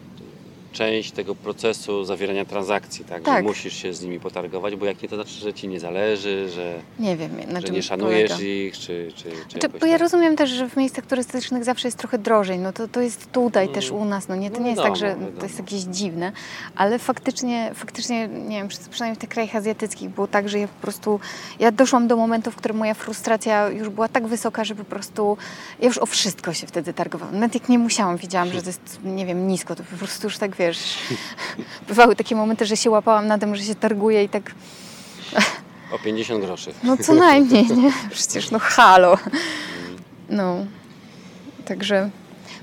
[0.71, 3.23] część tego procesu zawierania transakcji, tak?
[3.23, 3.37] Tak.
[3.37, 6.49] Że musisz się z nimi potargować, bo jak nie, to znaczy, że ci nie zależy,
[6.49, 8.45] że, Nie wiem, na że nie szanujesz polega.
[8.45, 10.01] ich, czy, czy, czy Znaczy, bo ja tak.
[10.01, 12.59] rozumiem też, że w miejscach turystycznych zawsze jest trochę drożej.
[12.59, 13.75] No to, to jest tutaj Mm.
[13.75, 14.27] też u nas.
[14.27, 15.37] No nie, to No nie jest wiadomo, tak, że wiadomo.
[15.39, 16.31] to jest jakieś dziwne,
[16.75, 20.67] ale faktycznie, faktycznie, nie wiem, przy- przynajmniej w tych krajach azjatyckich było tak, że ja
[20.67, 21.19] po prostu,
[21.59, 25.37] ja doszłam do momentu, w którym moja frustracja już była tak wysoka, że po prostu,
[25.79, 27.33] ja już o wszystko się wtedy targowałam.
[27.35, 30.37] Nawet jak nie musiałam, wiedziałam, że to jest, nie wiem, nisko, to po prostu już
[30.37, 30.97] tak, wiesz,
[31.87, 34.51] bywały takie momenty, że się łapałam na tym, że się targuję i tak,
[35.91, 36.73] O 50 groszy.
[36.83, 37.91] no co najmniej, nie?
[38.11, 39.17] Przecież no halo.
[40.29, 40.55] No.
[41.65, 42.09] Także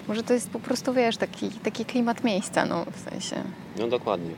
[0.09, 3.37] może to jest po prostu, wiesz, taki, taki klimat miejsca, no w sensie.
[3.79, 4.31] No dokładnie.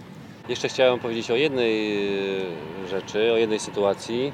[0.49, 1.99] Jeszcze chciałem powiedzieć o jednej
[2.85, 4.25] y, rzeczy, o jednej sytuacji.
[4.25, 4.33] Yy,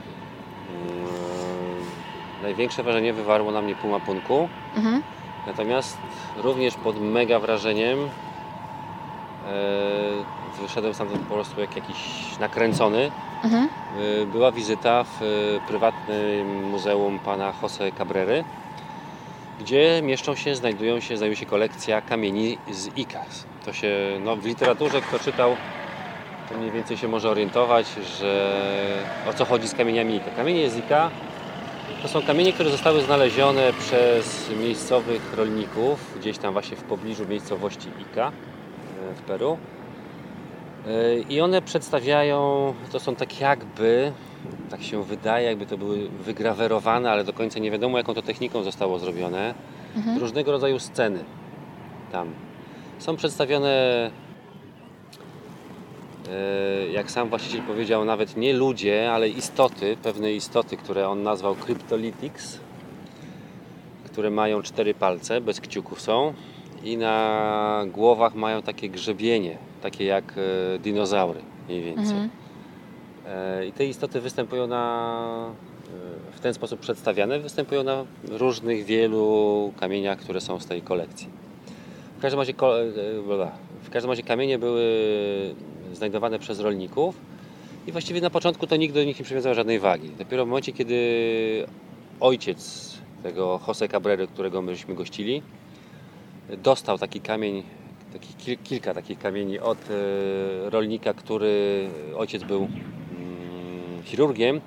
[2.43, 3.75] Największe wrażenie wywarło na mnie
[4.07, 4.49] Punku.
[4.77, 5.03] Mhm.
[5.47, 5.97] Natomiast
[6.37, 8.09] również pod mega wrażeniem e,
[10.63, 11.97] wyszedłem stamtąd po prostu jak jakiś
[12.41, 13.11] nakręcony.
[13.45, 13.69] Mhm.
[14.23, 18.45] E, Była wizyta w e, prywatnym muzeum pana Jose Cabrery,
[19.61, 23.45] gdzie mieszczą się, znajdują się, znajduje się kolekcja kamieni z Icas.
[23.65, 25.57] To się, no w literaturze kto czytał,
[26.49, 27.87] to mniej więcej się może orientować,
[28.19, 28.53] że
[29.31, 30.31] o co chodzi z kamieniami Ica.
[30.37, 31.11] Kamienie z Ica
[32.03, 37.89] to są kamienie, które zostały znalezione przez miejscowych rolników gdzieś tam właśnie w pobliżu miejscowości
[38.01, 38.54] Ica e,
[39.15, 39.59] w Peru.
[40.87, 44.13] E, I one przedstawiają, to są tak jakby,
[44.71, 48.63] tak się wydaje, jakby to były wygrawerowane, ale do końca nie wiadomo jaką to techniką
[48.63, 49.55] zostało zrobione,
[49.97, 50.19] Mhm.
[50.19, 51.25] różnego rodzaju sceny
[52.13, 52.31] tam.
[52.99, 54.11] Są przedstawione,
[56.31, 61.55] e, jak sam właściciel powiedział, nawet nie ludzie, ale istoty, pewne istoty, które on nazwał
[61.55, 62.59] Cryptolytics,
[64.05, 66.35] które mają cztery palce, bez kciuków są
[66.85, 72.17] i na głowach mają takie grzebienie, takie jak e, dinozaury mniej więcej.
[72.17, 72.31] Mhm.
[73.27, 75.53] E, I te istoty występują na,
[76.31, 81.29] e, w ten sposób przedstawiane, występują na różnych wielu kamieniach, które są z tej kolekcji.
[82.19, 82.55] W każdym razie,
[83.83, 84.85] w każdym razie kamienie były
[85.93, 87.17] znajdowane przez rolników
[87.87, 90.11] i właściwie na początku to nikt do nich nie przywiązał żadnej wagi.
[90.19, 90.97] Dopiero w momencie, kiedy
[92.21, 92.91] ojciec
[93.23, 95.43] tego Jose Cabrery, którego myśmy gościli,
[96.59, 97.63] dostał taki kamień,
[98.13, 104.61] taki, kil- kilka takich kamieni od e, rolnika, który ojciec był mm, chirurgiem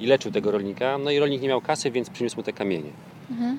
[0.00, 0.98] i leczył tego rolnika.
[0.98, 2.90] No i rolnik nie miał kasy, więc przyniósł mu te kamienie.
[3.30, 3.58] Mhm.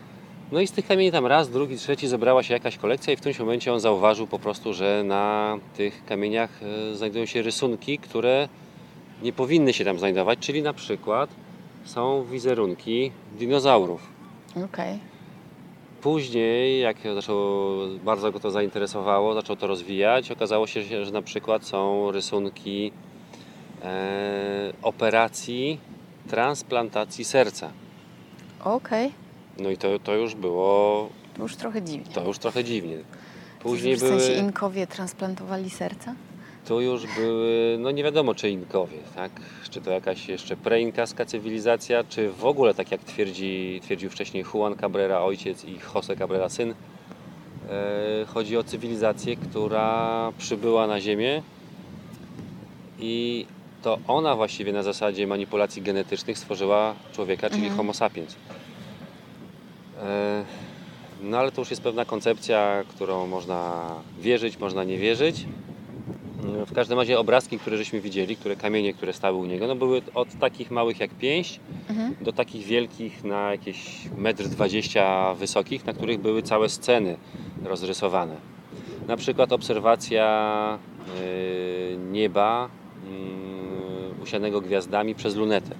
[0.51, 3.19] No i z tych kamieni tam raz, drugi, trzeci zebrała się jakaś kolekcja i w
[3.19, 6.49] którymś momencie on zauważył po prostu, że na tych kamieniach
[6.91, 8.49] e, znajdują się rysunki, które
[9.23, 11.29] nie powinny się tam znajdować, czyli na przykład
[11.85, 14.07] są wizerunki dinozaurów.
[14.65, 14.99] Okej.
[16.03, 17.37] Później, jak zaczął,
[18.03, 22.91] bardzo go to zainteresowało, zaczął to rozwijać, okazało się, że na przykład są rysunki
[23.83, 25.79] e, operacji
[26.27, 27.71] transplantacji serca.
[28.63, 29.11] Okej.
[29.57, 32.13] No i to, to już było, To już trochę dziwnie.
[32.13, 32.97] to już trochę dziwnie.
[33.59, 36.15] Później w sensie były, Inkowie transplantowali serca?
[36.67, 39.31] Tu już były, no nie wiadomo czy Inkowie, tak?
[39.69, 44.75] Czy to jakaś jeszcze preinkaska cywilizacja, czy w ogóle tak jak twierdzi, twierdził wcześniej Juan
[44.75, 46.75] Cabrera ojciec i Jose Cabrera syn, e,
[48.33, 51.41] chodzi o cywilizację, która przybyła na Ziemię
[52.99, 53.45] i
[53.81, 57.77] to ona właściwie na zasadzie manipulacji genetycznych stworzyła człowieka, czyli Mhm.
[57.77, 58.35] Homo sapiens.
[60.01, 60.45] E,
[61.21, 65.45] No ale to już jest pewna koncepcja, którą można wierzyć, można nie wierzyć.
[66.43, 69.75] No, W każdym razie obrazki, które żeśmy widzieli, które kamienie, które stały u niego, no
[69.75, 72.15] były od takich małych jak pięść Mhm.
[72.21, 77.17] do takich wielkich na jakieś 1,20 m wysokich, na których były całe sceny
[77.63, 78.35] rozrysowane.
[79.07, 80.79] Na przykład obserwacja
[81.21, 82.69] y, nieba
[84.19, 85.75] y, usianego gwiazdami przez lunetę.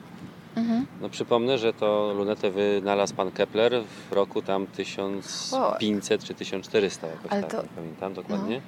[0.55, 0.85] Mhm.
[1.01, 7.31] No przypomnę, że to lunetę wynalazł pan Kepler w roku tam 1500 czy 1400 jakoś
[7.31, 7.63] Ale tak, to- no.
[7.63, 8.55] nie pamiętam dokładnie.
[8.55, 8.61] Eee,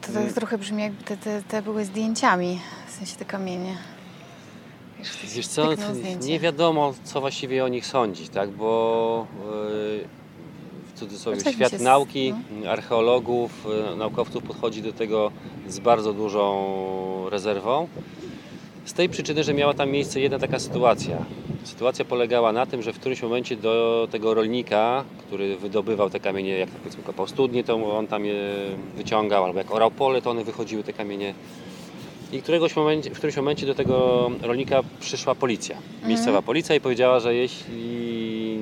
[0.00, 3.76] To tak trochę brzmi jakby te, te, te były zdjęciami, w sensie te kamienie.
[4.98, 5.68] Wiesz, Wiesz co,
[6.22, 8.50] nie wiadomo co właściwie o nich sądzić, tak?
[8.50, 10.04] bo yy,
[10.94, 12.34] w cudzysłowie jak mi świat nauki,
[12.68, 15.32] archeologów, yy, naukowców podchodzi do tego
[15.68, 17.88] z bardzo dużą rezerwą.
[18.84, 21.24] Z tej przyczyny, że miała tam miejsce jedna taka sytuacja.
[21.64, 26.58] Sytuacja polegała na tym, że w którymś momencie do tego rolnika, który wydobywał te kamienie,
[26.58, 28.52] jak powiedzmy kopał studnie, to on tam je
[28.96, 31.34] wyciągał, albo jak orał pole, to one wychodziły te kamienie
[32.32, 37.20] i któregoś momencie, w którymś momencie do tego rolnika przyszła policja, miejscowa policja i powiedziała,
[37.20, 38.58] że jeśli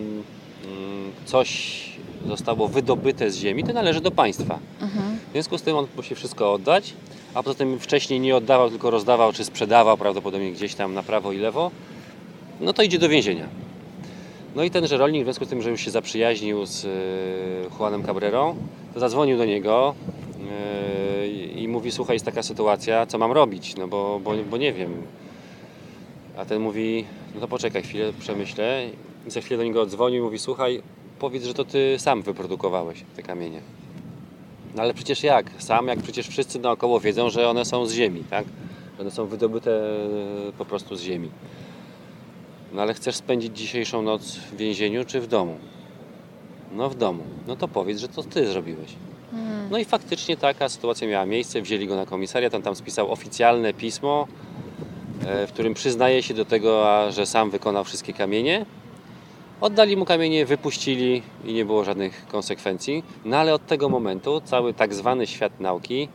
[0.64, 1.78] mm, coś
[2.26, 4.58] zostało wydobyte z ziemi, to należy do państwa.
[4.80, 5.18] Mhm.
[5.28, 6.94] W związku z tym on musi wszystko oddać,
[7.34, 11.32] a poza tym wcześniej nie oddawał, tylko rozdawał czy sprzedawał prawdopodobnie gdzieś tam na prawo
[11.32, 11.70] i lewo,
[12.60, 13.48] no to idzie do więzienia.
[14.56, 16.88] No i tenże rolnik, w związku z tym, że już się zaprzyjaźnił z y,
[17.78, 18.56] Juanem Cabrerą,
[18.94, 19.94] to zadzwonił do niego
[21.22, 24.72] y, i mówi, słuchaj, jest taka sytuacja, co mam robić, no bo, bo, bo nie
[24.72, 25.02] wiem.
[26.36, 28.88] A ten mówi, no to poczekaj chwilę, przemyślę.
[29.26, 30.82] I za chwilę do niego odzwonił i mówi, słuchaj,
[31.18, 33.60] powiedz, że to ty sam wyprodukowałeś te kamienie.
[34.74, 35.50] No ale przecież jak?
[35.58, 38.44] Sam, jak przecież wszyscy naokoło wiedzą, że one są z ziemi, tak?
[38.96, 41.30] Że One są wydobyte e, po prostu z ziemi.
[42.72, 45.56] No ale chcesz spędzić dzisiejszą noc w więzieniu czy w domu?
[46.72, 47.22] No w domu.
[47.46, 48.94] No to powiedz, że to ty zrobiłeś.
[49.32, 49.68] Mhm.
[49.70, 51.62] No i faktycznie taka sytuacja miała miejsce.
[51.62, 54.28] Wzięli go na komisariat, on tam spisał oficjalne pismo,
[55.26, 58.66] e, w którym przyznaje się do tego, że sam wykonał wszystkie kamienie.
[59.60, 63.02] Oddali mu kamienie, wypuścili i nie było żadnych konsekwencji.
[63.24, 66.08] No ale od tego momentu cały tak zwany świat nauki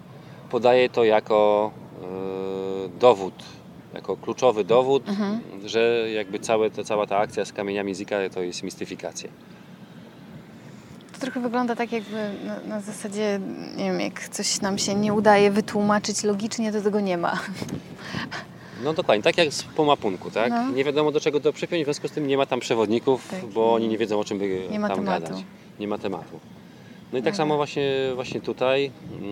[0.49, 1.71] podaje to jako
[2.03, 3.33] e, dowód,
[3.93, 5.39] jako kluczowy dowód, Mhm.
[5.65, 9.29] że jakby całe, to, cała ta akcja z kamieniami Zika to jest mistyfikacja.
[11.13, 13.39] To trochę wygląda tak jakby na, na zasadzie,
[13.77, 17.39] nie wiem, jak coś nam się nie udaje wytłumaczyć logicznie, to tego nie ma.
[18.83, 20.49] No dokładnie, tak jak z pomapunku, tak?
[20.49, 20.69] No.
[20.71, 23.45] Nie wiadomo do czego to przypiąć, w związku z tym nie ma tam przewodników, Tak.
[23.45, 25.03] bo oni nie wiedzą o czym by Nie tam tematu.
[25.03, 25.43] gadać.
[25.79, 26.39] Nie ma tematu.
[27.13, 27.37] No i tak No.
[27.37, 28.91] samo właśnie, właśnie tutaj.
[29.11, 29.23] Mm,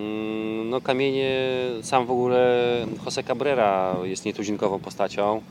[0.72, 1.40] No kamienie,
[1.82, 2.66] sam w ogóle
[3.06, 5.42] Jose Cabrera jest nietuzinkową postacią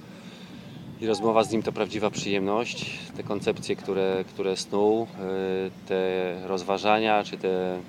[1.01, 2.99] i rozmowa z nim to prawdziwa przyjemność.
[3.17, 5.07] Te koncepcje, które, które snuł, y,
[5.89, 7.81] te rozważania, czy te mm,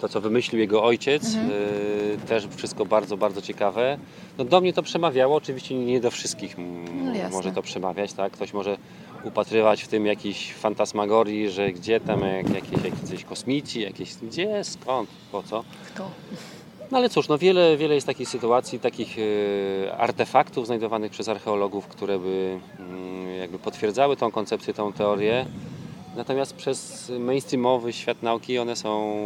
[0.00, 1.50] to, co wymyślił jego ojciec, Mhm.
[1.50, 3.98] y, też wszystko bardzo, bardzo ciekawe.
[4.38, 6.84] No do mnie to przemawiało, oczywiście nie do wszystkich mm,
[7.22, 8.32] No może to przemawiać, tak?
[8.32, 8.76] Ktoś może
[9.24, 15.10] upatrywać w tym jakiś fantasmagorii, że gdzie tam jak, jakieś, jakieś kosmici, jakieś gdzie, skąd,
[15.32, 15.64] po co.
[15.94, 16.10] Kto?
[16.90, 21.86] No ale cóż, no wiele, wiele jest takich sytuacji, takich e, artefaktów znajdowanych przez archeologów,
[21.86, 25.46] które by mm, jakby potwierdzały tą koncepcję, tą teorię.
[26.16, 29.16] Natomiast przez mainstreamowy świat nauki one są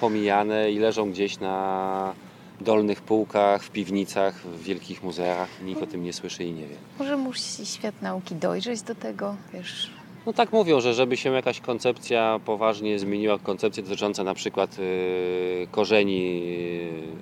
[0.00, 2.14] pomijane i leżą gdzieś na
[2.62, 5.48] dolnych półkach, w piwnicach, w wielkich muzeach.
[5.64, 6.76] Nikt o tym nie słyszy i nie wie.
[6.98, 9.90] Może musi świat nauki dojrzeć do tego, wiesz,
[10.26, 15.66] No tak mówią, że żeby się jakaś koncepcja poważnie zmieniła, koncepcja dotycząca na przykład y,
[15.70, 16.42] korzeni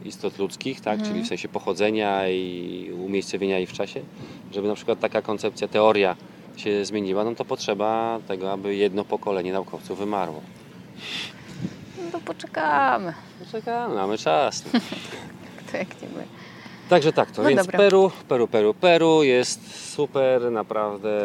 [0.05, 1.11] y, istot ludzkich, tak, Mhm.
[1.12, 4.00] czyli w sensie pochodzenia i umiejscowienia ich w czasie,
[4.53, 6.16] żeby na przykład taka koncepcja, teoria
[6.57, 10.40] się zmieniła, no to potrzeba tego, aby jedno pokolenie naukowców wymarło.
[12.05, 13.13] No to poczekamy.
[13.41, 14.63] No czekamy, mamy czas.
[15.67, 16.25] Kto jak nie my.
[16.89, 17.79] Także tak, to No więc dobra.
[17.79, 21.21] Peru, Peru, Peru, Peru jest super, naprawdę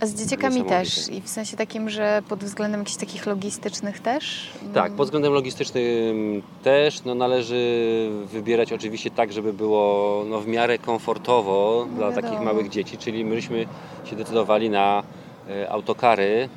[0.00, 4.50] A z dzieciakami też i w sensie takim, że pod względem jakichś takich logistycznych też?
[4.74, 10.78] Tak, pod względem logistycznym też no, należy wybierać oczywiście tak, żeby było no, w miarę
[10.78, 12.28] komfortowo No dla wiadomo.
[12.28, 13.66] takich małych dzieci, czyli myśmy
[14.04, 15.02] się decydowali na
[15.68, 16.48] autokary,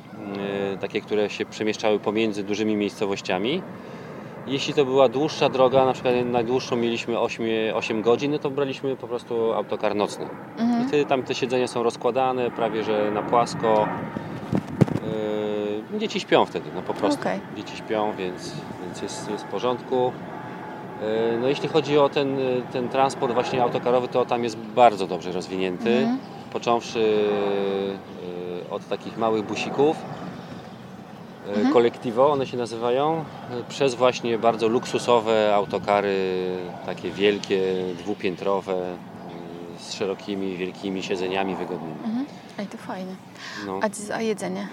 [0.74, 3.62] e, takie, które się przemieszczały pomiędzy dużymi miejscowościami.
[4.46, 8.96] Jeśli to była dłuższa droga, na przykład najdłuższą mieliśmy 8, 8 godzin, no to braliśmy
[8.96, 10.26] po prostu autokar nocny.
[10.58, 10.88] I Mhm.
[10.88, 13.88] wtedy tam te siedzenia są rozkładane prawie że na płasko.
[15.92, 17.20] Yy, dzieci śpią wtedy, no po prostu.
[17.20, 17.40] Okej.
[17.56, 18.52] Dzieci śpią, więc,
[18.84, 20.12] więc jest, jest w porządku.
[21.40, 22.36] No jeśli chodzi o ten,
[22.72, 25.90] ten transport właśnie autokarowy, to tam jest bardzo dobrze rozwinięty.
[25.98, 26.18] Mhm.
[26.52, 27.28] Począwszy
[28.70, 29.96] od takich małych busików,
[31.46, 33.24] e, kolektivo one się nazywają, e,
[33.68, 36.16] przez właśnie bardzo luksusowe autokary,
[36.86, 37.60] takie wielkie,
[37.98, 38.96] dwupiętrowe, e,
[39.78, 41.94] z szerokimi, wielkimi siedzeniami wygodnymi.
[42.04, 42.26] Mhm.
[42.58, 43.14] Ej, to fajne.
[43.66, 43.80] No.
[43.82, 44.68] A, a jedzenie?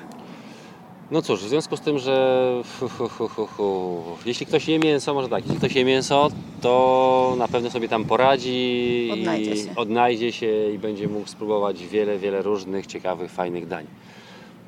[1.12, 5.13] No cóż, w związku z tym, że hu, hu, hu, hu, jeśli ktoś je mięso,
[5.13, 6.30] może tak, jeśli ktoś je mięso,
[6.62, 9.76] to na pewno sobie tam poradzi Odnajdzie i się.
[9.76, 13.86] odnajdzie się i będzie mógł spróbować wiele, wiele różnych ciekawych, fajnych dań.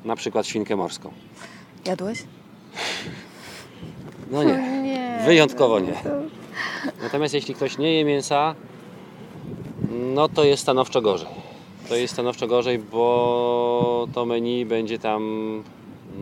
[0.04, 1.10] Na przykład świnkę morską.
[1.86, 2.24] Jadłeś?
[4.30, 5.22] No nie, nie.
[5.26, 5.92] wyjątkowo nie.
[5.92, 6.08] To...
[7.02, 8.54] Natomiast jeśli ktoś nie je mięsa,
[10.14, 11.28] no to jest stanowczo gorzej.
[11.88, 15.22] To jest stanowczo gorzej, bo to menu będzie tam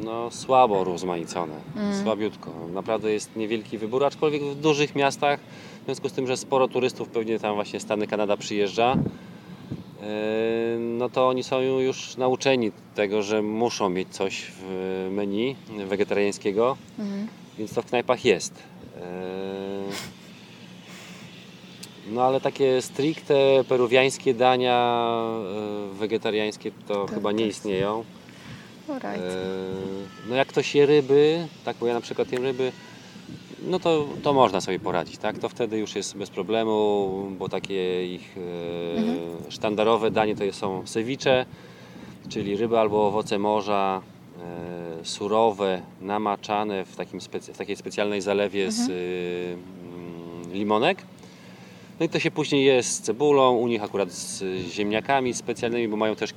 [0.05, 1.55] no, słabo rozmaicone,
[2.03, 2.51] słabiutko.
[2.73, 5.41] Naprawdę jest niewielki wybór, aczkolwiek w dużych miastach,
[5.83, 10.09] w związku z tym, że sporo turystów pewnie tam właśnie Stany, Kanada przyjeżdża, yy,
[10.79, 17.29] no to oni są już nauczeni tego, że muszą mieć coś w menu wegetariańskiego, Mhm.
[17.59, 18.55] więc to w knajpach jest.
[18.97, 19.03] Yy,
[22.13, 23.35] No ale takie stricte
[23.69, 25.11] peruwiańskie dania
[25.91, 27.57] yy, wegetariańskie to chyba nie też.
[27.57, 28.05] istnieją.
[28.89, 29.25] Alright.
[29.25, 32.73] Yy, No jak ktoś je ryby, tak bo ja na przykład jem ryby,
[33.63, 35.39] no to, to można sobie poradzić, tak?
[35.39, 41.47] To wtedy już jest bez problemu, bo takie ich yy, sztandarowe danie to są ceviche,
[42.29, 44.03] czyli ryby albo owoce morza,
[44.99, 50.99] yy, surowe, namaczane w, takim specy- w takiej specjalnej zalewie z yy, mm, limonek.
[52.01, 55.97] No i to się później je z cebulą, u nich akurat z ziemniakami specjalnymi, bo
[55.97, 56.33] mają też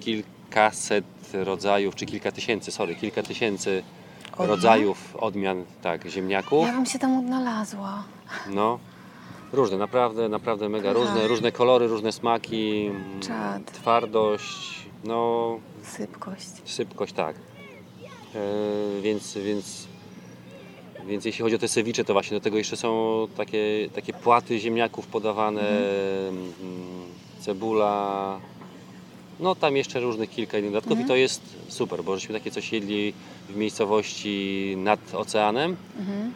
[0.49, 3.83] kilkaset rodzajów, czy kilka tysięcy, sorry, kilka tysięcy
[4.33, 4.47] Odmian?
[4.49, 6.67] rodzajów odmian tak, ziemniaków.
[6.67, 8.03] Ja bym się tam odnalazła.
[8.49, 8.79] No,
[9.53, 10.97] różne, naprawdę, naprawdę mega Tak.
[10.97, 12.89] różne, różne kolory, różne smaki,
[13.21, 13.71] Czad.
[13.71, 16.47] twardość, no Sypkość.
[16.65, 17.35] sypkość, tak.
[18.35, 19.87] E, więc, więc,
[21.05, 24.59] więc jeśli chodzi o te sewicze, to właśnie do tego jeszcze są takie, takie płaty
[24.59, 25.61] ziemniaków podawane,
[26.29, 26.53] mm,
[27.39, 28.39] cebula,
[29.39, 32.73] no tam jeszcze różnych kilka innych dodatków i to jest super, bo żeśmy takie coś
[32.73, 33.13] jedli
[33.49, 35.75] w miejscowości nad oceanem.
[35.99, 36.19] Mhm.
[36.21, 36.29] E,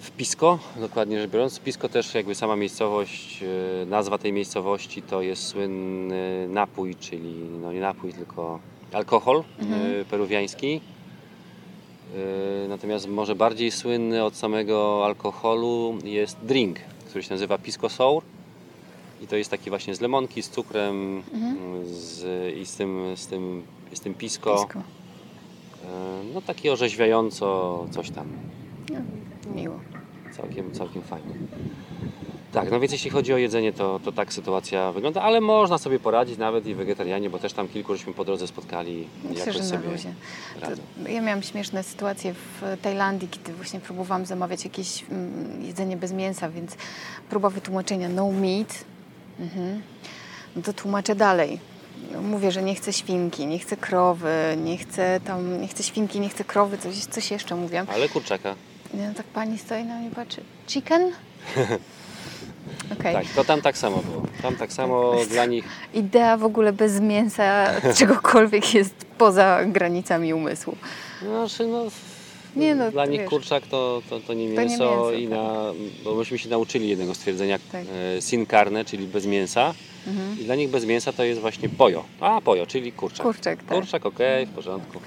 [0.00, 1.60] w Pisco, dokładnie rzecz biorąc.
[1.60, 3.42] Pisco też jakby sama miejscowość,
[3.82, 8.60] e, nazwa tej miejscowości to jest słynny napój, czyli no nie napój, tylko
[8.92, 10.80] alkohol e, peruwiański.
[12.64, 18.22] E, Natomiast może bardziej słynny od samego alkoholu jest drink, który się nazywa Pisco Sour.
[19.20, 21.22] I to jest taki właśnie z lemonki, z cukrem
[21.84, 23.62] z, i z tym, z tym,
[23.94, 24.54] z tym pisco.
[24.54, 24.78] Blisko.
[24.78, 28.28] E, No taki orzeźwiająco coś tam.
[28.90, 29.00] No,
[29.54, 29.80] miło.
[30.36, 31.34] Całkiem, całkiem fajnie.
[32.52, 35.98] Tak, no więc jeśli chodzi o jedzenie, to, to tak sytuacja wygląda, ale można sobie
[35.98, 39.88] poradzić nawet i wegetarianie, bo też tam kilku żeśmy po drodze spotkali Myślę, że sobie
[41.08, 46.50] ja miałam śmieszne sytuacje w Tajlandii, kiedy właśnie próbowałam zamawiać jakieś mm, jedzenie bez mięsa,
[46.50, 46.76] więc
[47.30, 48.84] próba wytłumaczenia no meat.
[49.40, 49.82] Mhm.
[50.56, 51.58] No to tłumaczę dalej.
[52.22, 56.28] Mówię, że nie chcę świnki, nie chcę krowy, nie chcę tam, nie chcę świnki, nie
[56.28, 57.86] chcę krowy, coś, coś jeszcze mówiłam.
[57.94, 58.54] Ale kurczaka.
[58.94, 60.40] No tak pani stoi na mnie patrzy.
[60.66, 61.02] Chicken?
[62.92, 63.14] Okej.
[63.14, 64.22] Tak, to tam tak samo było.
[64.42, 65.64] Tam tak samo dla nich.
[65.94, 67.66] Idea w ogóle bez mięsa
[67.98, 70.76] czegokolwiek jest poza granicami umysłu.
[71.22, 71.84] No, znaczy, no,
[72.56, 73.30] Nie, no, dla nich wiesz.
[73.30, 75.30] kurczak to, to, to nie To nie mięso mięso, i tak.
[75.38, 75.52] na,
[76.04, 77.84] bo myśmy się nauczyli jednego stwierdzenia Tak.
[78.18, 79.74] e, sin carne, czyli bez mięsa.
[80.06, 80.40] Mhm.
[80.40, 82.04] I dla nich bez mięsa to jest właśnie pojo.
[82.20, 83.26] A, pojo, czyli kurczak.
[83.26, 83.76] Kurczak, tak.
[83.78, 85.00] Kurczak, okej, w porządku.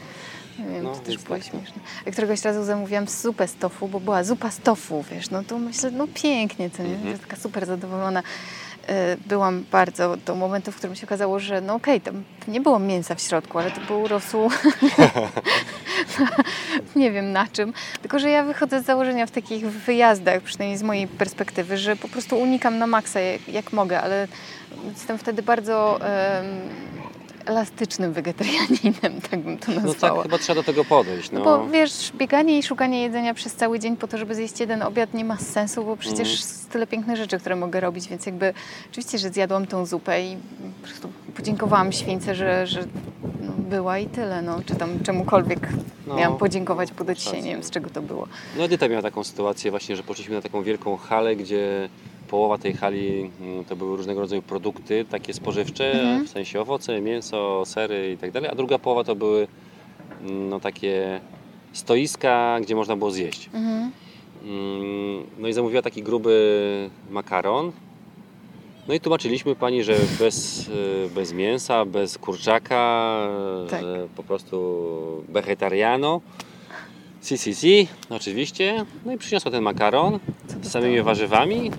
[0.60, 1.48] Nie wiem, No, to też było tak.
[1.48, 1.82] śmieszne.
[2.06, 5.58] Jak któregoś razu zamówiłam zupę z tofu, bo była zupa z tofu, wiesz, no to
[5.58, 6.90] myślę, no pięknie, co nie?
[6.96, 7.20] Mhm.
[7.20, 8.24] Taka super zadowolona.
[8.88, 12.80] E, Byłam bardzo do momentu, w którym się okazało, że no okej, tam nie było
[12.80, 14.50] mięsa w środku, ale to był rosół,
[16.96, 17.74] nie wiem na czym.
[18.02, 22.08] Tylko, że ja wychodzę z założenia w takich wyjazdach, przynajmniej z mojej perspektywy, że po
[22.08, 24.28] prostu unikam na maksa jak, jak mogę, ale
[24.90, 26.46] jestem wtedy bardzo em,
[27.46, 30.14] elastycznym wegetarianinem, tak bym to No nazwała.
[30.16, 31.32] tak, chyba trzeba do tego podejść.
[31.32, 34.60] No No, bo wiesz, bieganie i szukanie jedzenia przez cały dzień po to, żeby zjeść
[34.60, 38.26] jeden obiad nie ma sensu, bo przecież jest tyle pięknych rzeczy, które mogę robić, więc
[38.26, 38.54] jakby
[38.92, 40.38] oczywiście, że zjadłam tą zupę i
[40.82, 42.84] po prostu podziękowałam śwince, że, że
[43.42, 45.70] no, była i tyle, no, czy tam czemukolwiek
[46.08, 48.28] No, miałam podziękować, podać się, nie wiem z czego to było.
[48.58, 51.90] No Edyta miała taką sytuację właśnie, że poszliśmy na taką wielką halę, gdzie
[52.34, 56.26] połowa tej hali mm, to były różnego rodzaju produkty, takie spożywcze, Mhm.
[56.26, 59.48] w sensie owoce, mięso, sery i tak dalej, a druga połowa to były
[60.22, 61.20] mm, no, takie
[61.74, 63.50] stoiska, gdzie można było zjeść.
[63.54, 63.92] Mhm.
[64.46, 67.72] Mm, No i zamówiła taki gruby makaron
[68.88, 70.70] No i tłumaczyliśmy pani, że bez,
[71.06, 72.82] e, bez mięsa, bez kurczaka,
[73.70, 73.82] Tak.
[73.82, 76.22] że po prostu vegetariano.
[77.22, 78.86] Si, si, si, oczywiście.
[79.06, 80.20] No i przyniosła ten makaron
[80.62, 81.72] z samymi warzywami.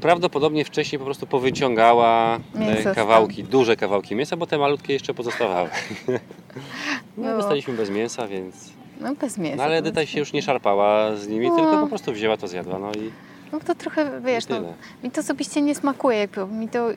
[0.00, 4.92] Prawdopodobnie wcześniej po prostu powyciągała Mięso te z kawałki, duże kawałki mięsa, bo te malutkie
[4.92, 5.68] jeszcze pozostawały.
[7.16, 7.36] No, No.
[7.36, 8.72] dostaliśmy bez mięsa, więc.
[9.00, 9.56] No bez mięsa.
[9.56, 11.56] No ale Edyta się już nie szarpała z nimi, No.
[11.56, 12.78] tylko po prostu wzięła to, zjadła.
[12.78, 13.10] No i,
[13.52, 14.56] No to trochę, wiesz, no,
[15.04, 16.88] mi to osobiście nie smakuje, jakby, mi to,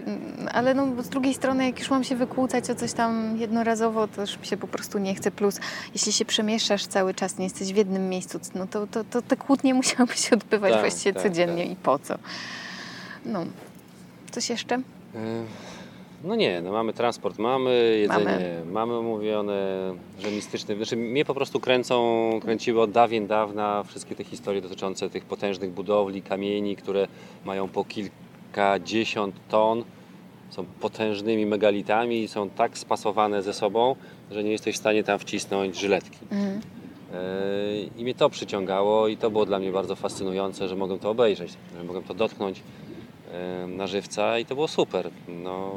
[0.54, 4.22] ale no, z drugiej strony, jak już mam się wykłócać o coś tam jednorazowo, to
[4.22, 5.32] już mi się po prostu nie chce.
[5.32, 5.60] Plus,
[5.94, 9.38] jeśli się przemieszczasz cały czas, nie jesteś w jednym miejscu, no to, to, to te
[9.38, 11.72] kłótnie musiałyby się odbywać Tak, właściwie tak, codziennie tak.
[11.72, 12.16] i po co.
[13.26, 13.46] No,
[14.32, 14.76] coś jeszcze?
[14.76, 15.44] E,
[16.24, 18.62] No nie, no mamy transport, mamy jedzenie, Mamy.
[18.72, 20.76] mamy, omówione, że mistyczne.
[20.76, 25.72] Znaczy mnie po prostu kręcą, kręciły od dawien dawna wszystkie te historie dotyczące tych potężnych
[25.72, 27.08] budowli, kamieni, które
[27.46, 29.84] mają po kilkadziesiąt ton.
[30.50, 33.96] Są potężnymi megalitami i są tak spasowane ze sobą,
[34.32, 36.18] że nie jesteś w stanie tam wcisnąć żyletki.
[36.32, 36.62] Mhm.
[37.14, 41.10] E, I mnie to przyciągało i to było dla mnie bardzo fascynujące, że mogłem to
[41.10, 42.62] obejrzeć, że mogłem to dotknąć
[43.68, 45.10] na żywca i to było super.
[45.28, 45.72] No,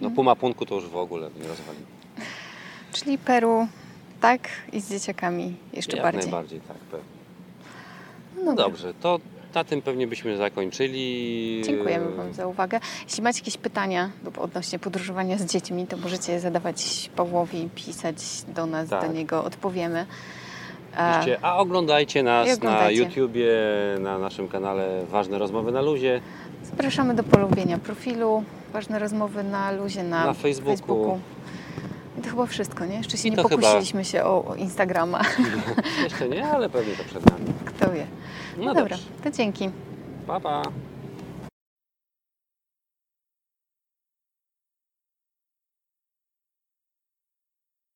[0.00, 1.78] no Puma Punku to już w ogóle nie rozwali.
[2.92, 3.66] Czyli Peru,
[4.20, 6.22] tak, i z dzieciakami jeszcze Jak bardziej.
[6.22, 7.06] najbardziej, tak, pewnie.
[8.36, 9.20] No No dobrze, to
[9.54, 11.62] na tym pewnie byśmy zakończyli.
[11.64, 12.80] Dziękujemy Wam za uwagę.
[13.04, 18.16] Jeśli macie jakieś pytania odnośnie podróżowania z dziećmi, to możecie je zadawać Pawłowi, pisać
[18.48, 19.06] do nas, Tak.
[19.06, 20.06] do niego odpowiemy.
[20.96, 23.02] E, Piszcie, A oglądajcie nas oglądajcie.
[23.02, 23.48] na YouTubie,
[24.00, 26.20] na naszym kanale Ważne Rozmowy na Luzie.
[26.64, 28.44] Zapraszamy do polubienia profilu.
[28.72, 31.18] Ważne rozmowy na luzie na, Na Facebooku.
[32.18, 32.96] I to chyba wszystko, nie?
[32.96, 35.20] Jeszcze się nie to chyba- pokusiliśmy się o, o Instagrama.
[36.04, 37.44] Jeszcze nie, ale pewnie to przed nami.
[37.64, 38.06] Kto wie.
[38.58, 39.10] No, No dobra, dobrze.
[39.24, 39.70] to dzięki.
[40.26, 40.62] Pa, pa.